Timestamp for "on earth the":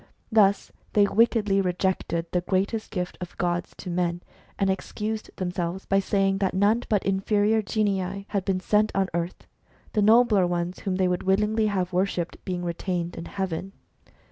8.95-10.01